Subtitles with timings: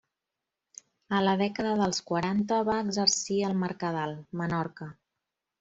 [1.17, 4.93] A la dècada dels quaranta va exercir al Mercadal, Menorca.